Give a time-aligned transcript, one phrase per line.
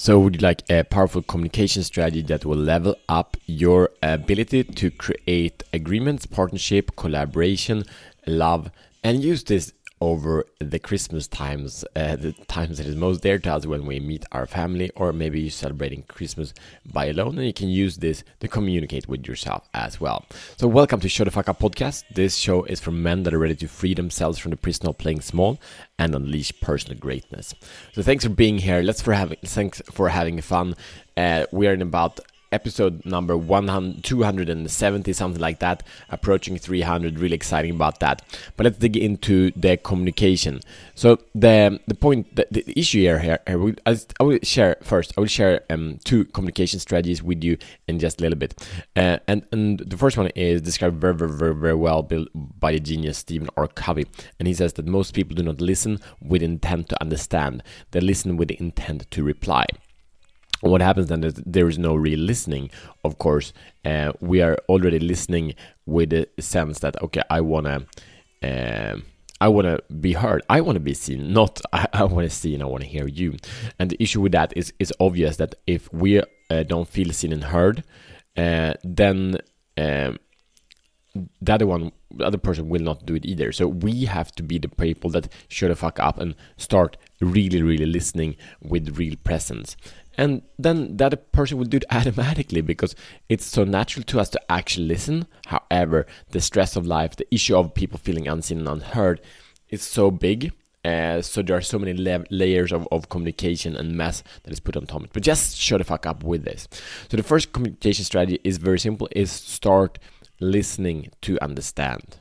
[0.00, 4.92] So, would you like a powerful communication strategy that will level up your ability to
[4.92, 7.82] create agreements, partnership, collaboration,
[8.24, 8.70] love,
[9.02, 13.52] and use this over the Christmas times, uh, the times that is most dear to
[13.52, 16.54] us when we meet our family, or maybe you're celebrating Christmas
[16.84, 20.24] by alone, and you can use this to communicate with yourself as well.
[20.56, 22.04] So, welcome to Show the Fuck Up podcast.
[22.14, 24.98] This show is for men that are ready to free themselves from the prison of
[24.98, 25.58] playing small
[25.98, 27.54] and unleash personal greatness.
[27.92, 28.82] So, thanks for being here.
[28.82, 30.74] Let's for having thanks for having fun.
[31.16, 32.20] Uh, we are in about
[32.52, 38.22] episode number 100, 270 something like that approaching 300 really exciting about that.
[38.56, 40.60] But let's dig into the communication.
[40.94, 44.76] So the the point the, the issue here, here, here we, I, I, will share
[44.82, 48.54] first i will share um, two communication strategies with you in just a little bit.
[48.96, 52.80] Uh, and and the first one is described very very very, very well by the
[52.80, 53.68] genius stephen r.
[53.68, 54.06] Covey.
[54.38, 57.62] And he says that most people do not listen with intent to understand.
[57.90, 59.66] They listen with intent to reply
[60.60, 62.70] what happens then is there is no real listening
[63.04, 63.52] of course.
[63.84, 65.54] Uh, we are already listening
[65.86, 67.86] with the sense that okay i want to
[68.42, 68.96] uh,
[69.40, 70.42] i want to be heard.
[70.50, 72.88] I want to be seen not i, I want to see and i want to
[72.88, 73.36] hear you.
[73.78, 77.32] And the issue with that is is obvious that if we uh, don't feel seen
[77.32, 77.84] and heard
[78.36, 79.38] uh, then
[79.76, 80.18] um,
[81.40, 83.52] the other one the other person will not do it either.
[83.52, 87.62] So we have to be the people that shut the fuck up and start really
[87.62, 89.76] really listening with real presence.
[90.16, 92.96] And then that person will do it automatically because
[93.28, 95.26] it's so natural to us to actually listen.
[95.46, 99.20] However the stress of life the issue of people feeling unseen and unheard
[99.68, 100.52] is so big.
[100.84, 104.60] Uh, so there are so many la- layers of, of communication and mess that is
[104.60, 105.12] put on top of it.
[105.12, 106.68] but just shut the fuck up with this.
[107.10, 109.98] So the first communication strategy is very simple is start
[110.40, 112.18] listening to understand.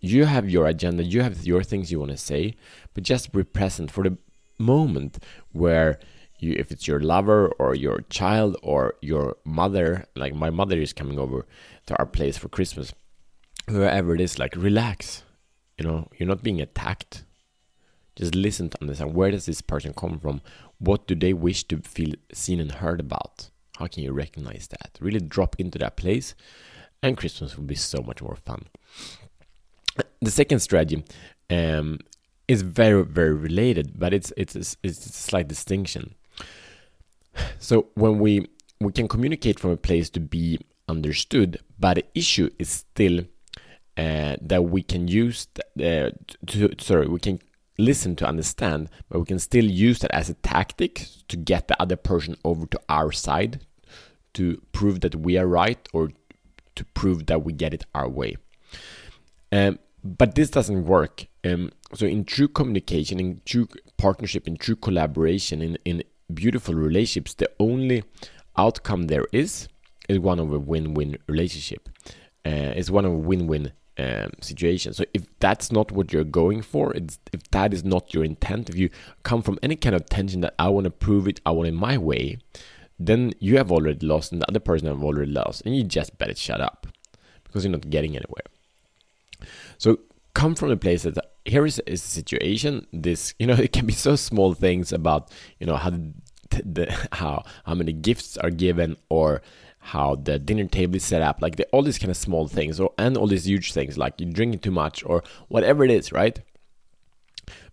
[0.00, 2.54] You have your agenda you have your things you want to say
[2.92, 3.90] but just be present.
[3.90, 4.18] For the
[4.62, 5.18] moment
[5.52, 5.98] where
[6.38, 10.92] you if it's your lover or your child or your mother like my mother is
[10.92, 11.46] coming over
[11.86, 12.92] to our place for christmas
[13.68, 15.22] whoever it is like relax.
[15.78, 17.24] You know you're not being attacked.
[18.16, 20.42] Just listen to understand where does this person come from?
[20.78, 23.48] What do they wish to feel seen and heard about?
[23.78, 24.98] How can you recognize that?
[25.00, 26.34] Really drop into that place
[27.02, 28.66] and christmas will be so much more fun.
[30.20, 31.04] The second strategy
[31.50, 31.98] um,
[32.52, 36.14] is very very related but it's it's it's, it's a slight distinction
[37.58, 38.46] so when we
[38.80, 40.58] we can communicate from a place to be
[40.88, 43.20] understood, but the issue is still
[43.96, 45.46] uh, that we can use
[45.78, 46.10] uh,
[46.46, 47.38] to sorry we can
[47.78, 51.80] listen to understand, but we can still use that as a tactic to get the
[51.80, 53.60] other person over to our side
[54.34, 56.10] to prove that we are right or
[56.74, 58.36] to prove that we get it our way.
[59.50, 61.26] Um, but this doesn't work.
[61.44, 66.02] Um, so in true communication, in true partnership, in true collaboration, in, in
[66.32, 68.04] beautiful relationships, the only
[68.56, 69.68] outcome there is
[70.08, 71.88] is one of a win-win relationship.
[72.44, 74.92] Uh, it's one of a win-win um, situation.
[74.92, 78.76] So if that's not what you're going for, if that is not your intent, if
[78.76, 78.90] you
[79.22, 81.72] come from any kind of tension that I want to prove it, I want it
[81.72, 82.38] my way,
[82.98, 86.18] then you have already lost, and the other person have already lost, and you just
[86.18, 86.86] better shut up
[87.44, 88.44] because you're not getting anywhere.
[89.78, 89.98] So
[90.34, 92.86] come from a place that here is, is a situation.
[92.92, 95.90] This you know it can be so small things about you know how
[96.50, 99.42] the, how how many gifts are given or
[99.84, 102.78] how the dinner table is set up like the, all these kind of small things
[102.78, 106.12] or and all these huge things like you're drinking too much or whatever it is
[106.12, 106.40] right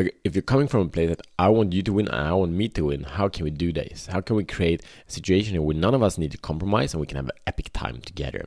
[0.00, 2.32] but if you're coming from a place that I want you to win and I
[2.32, 4.06] want me to win, how can we do this?
[4.06, 7.06] How can we create a situation where none of us need to compromise and we
[7.06, 8.46] can have an epic time together?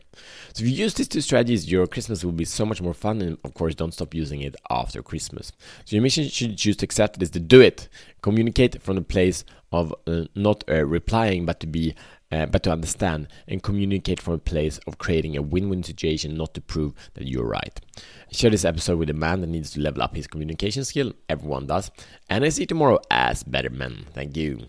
[0.53, 3.21] So if you use these two strategies, your Christmas will be so much more fun.
[3.21, 5.51] And of course, don't stop using it after Christmas.
[5.85, 7.87] So your mission should choose to accept it is to do it.
[8.23, 11.93] Communicate from the place of uh, not uh, replying, but to be
[12.33, 16.51] uh, but to understand and communicate from a place of creating a win-win situation, not
[16.55, 17.79] to prove that you're right.
[18.31, 21.13] Share this episode with a man that needs to level up his communication skill.
[21.43, 21.91] Everyone does.
[22.29, 24.05] And I see you tomorrow as better men.
[24.13, 24.67] Thank you.